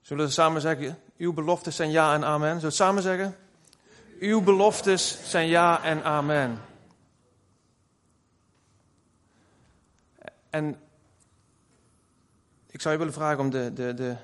[0.00, 2.54] Zullen we samen zeggen: Uw beloftes zijn ja en amen?
[2.54, 3.36] Zullen we samen zeggen?
[4.20, 6.60] Uw beloftes zijn ja en amen.
[10.50, 10.80] En
[12.66, 14.16] ik zou je willen vragen om de, de, de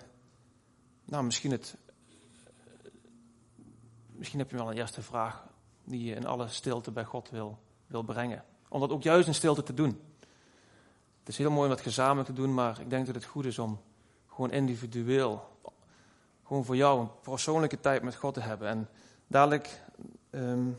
[1.05, 1.77] nou misschien het,
[4.07, 5.47] misschien heb je wel een eerste vraag
[5.89, 8.45] die je in alle stilte bij God wil, wil brengen.
[8.69, 10.01] Om dat ook juist in stilte te doen.
[11.19, 13.45] Het is heel mooi om dat gezamenlijk te doen, maar ik denk dat het goed
[13.45, 13.81] is om
[14.27, 15.49] gewoon individueel,
[16.45, 18.69] gewoon voor jou een persoonlijke tijd met God te hebben.
[18.69, 18.89] En
[19.27, 19.83] dadelijk
[20.31, 20.79] um,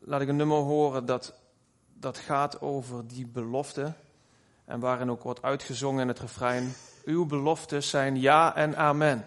[0.00, 1.34] laat ik een nummer horen dat,
[1.94, 3.92] dat gaat over die belofte.
[4.64, 6.72] En waarin ook wordt uitgezongen in het refrein:
[7.04, 9.24] Uw beloftes zijn ja en amen.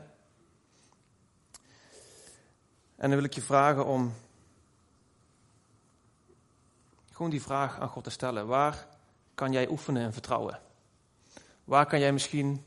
[3.04, 4.14] En dan wil ik je vragen om
[7.12, 8.48] gewoon die vraag aan God te stellen.
[8.48, 8.88] Waar
[9.36, 10.60] kan jij oefenen en vertrouwen?
[11.64, 12.66] Waar kan jij misschien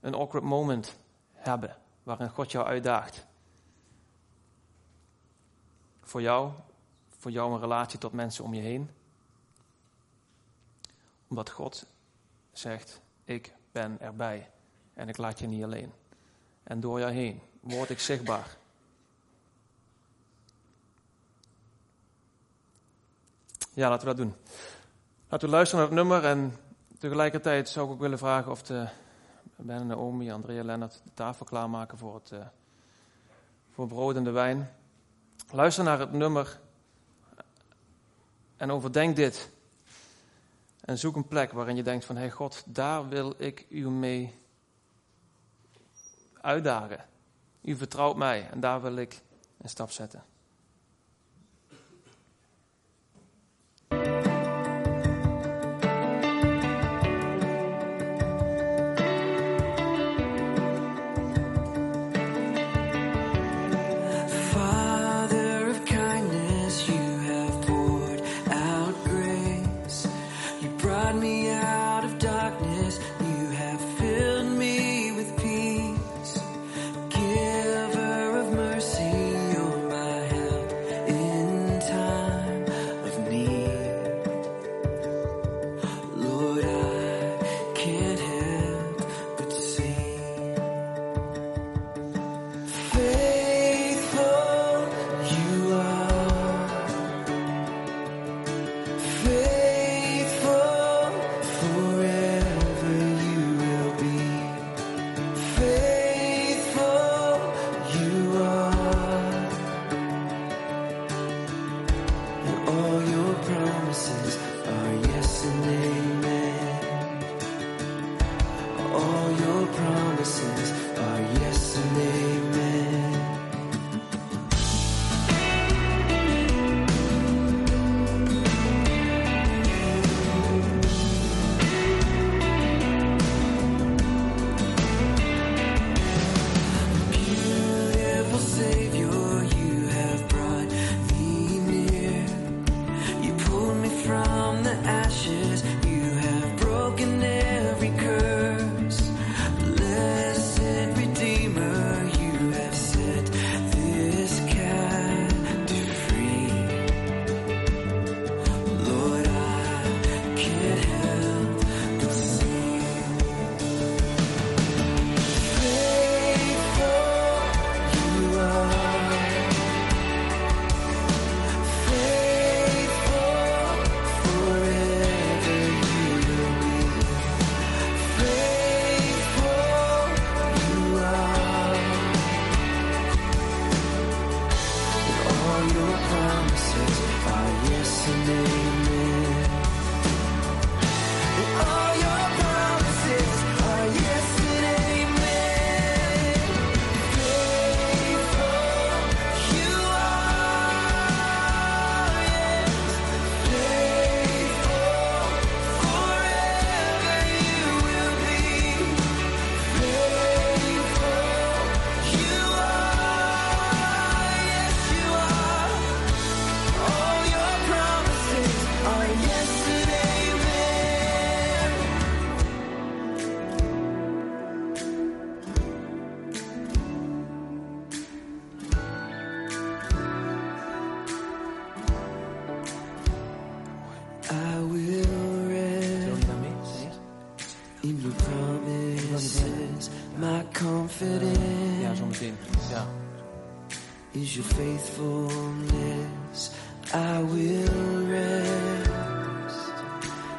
[0.00, 0.96] een awkward moment
[1.32, 3.26] hebben waarin God jou uitdaagt?
[6.02, 6.52] Voor jou,
[7.18, 8.90] voor jou een relatie tot mensen om je heen.
[11.28, 11.86] Omdat God
[12.52, 14.50] zegt, ik ben erbij
[14.92, 15.92] en ik laat je niet alleen.
[16.62, 18.62] En door jou heen word ik zichtbaar.
[23.74, 24.34] Ja, laten we dat doen.
[25.28, 26.56] Laten we luisteren naar het nummer en
[26.98, 28.88] tegelijkertijd zou ik ook willen vragen of de
[29.56, 32.46] Ben, Naomi, Andrea, Lennart de tafel klaarmaken voor het uh,
[33.70, 34.70] voor brood en de wijn.
[35.50, 36.60] Luister naar het nummer
[38.56, 39.50] en overdenk dit.
[40.80, 44.38] En zoek een plek waarin je denkt van, hey God, daar wil ik u mee
[46.40, 47.04] uitdagen.
[47.62, 49.22] U vertrouwt mij en daar wil ik
[49.58, 50.33] een stap zetten.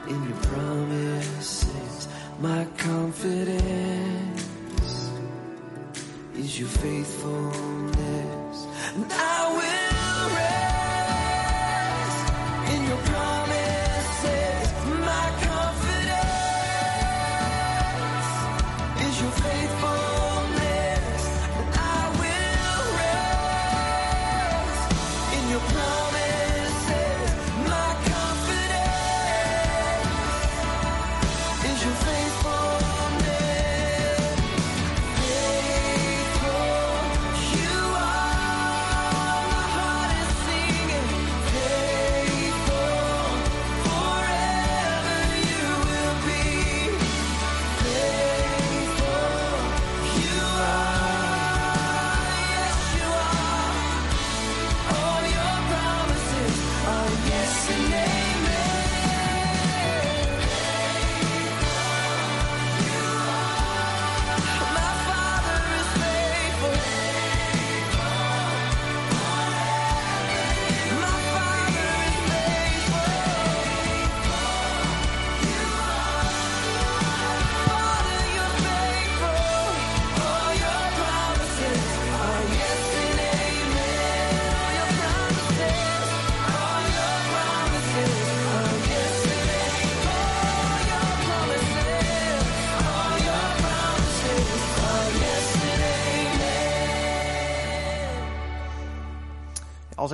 [0.08, 2.08] In your promises.
[2.40, 4.42] My confidence
[6.36, 8.68] is your faithfulness.
[8.96, 9.25] And I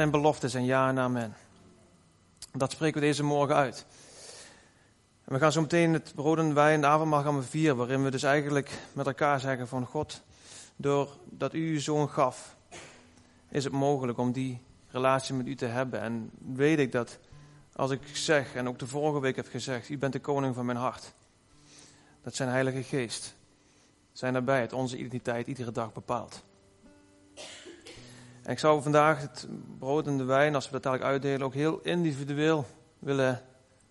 [0.01, 1.35] zijn beloften zijn ja en amen.
[2.51, 3.85] Dat spreken we deze morgen uit.
[5.23, 8.03] En we gaan zo meteen het brood en wijn, de avondmaal gaan we vieren, waarin
[8.03, 10.21] we dus eigenlijk met elkaar zeggen van God,
[10.75, 12.55] doordat u uw zoon gaf,
[13.49, 16.01] is het mogelijk om die relatie met u te hebben.
[16.01, 17.19] En weet ik dat
[17.75, 20.65] als ik zeg, en ook de vorige week heb gezegd, u bent de koning van
[20.65, 21.13] mijn hart.
[22.23, 23.35] Dat zijn Heilige Geest.
[24.11, 26.43] Zijn daarbij het onze identiteit iedere dag bepaalt.
[28.51, 29.47] En ik zou vandaag het
[29.79, 32.65] brood en de wijn, als we dat dadelijk uitdelen, ook heel individueel
[32.99, 33.41] willen,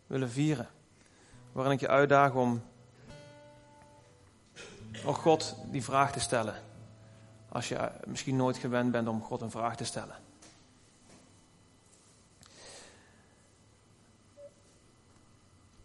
[0.06, 0.68] willen vieren.
[1.52, 2.62] Waarin ik je uitdaag om,
[5.04, 6.54] ook God die vraag te stellen.
[7.48, 10.16] Als je misschien nooit gewend bent om God een vraag te stellen.